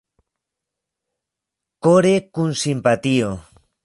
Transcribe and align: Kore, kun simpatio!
Kore, 1.87 2.13
kun 2.39 2.49
simpatio! 2.63 3.29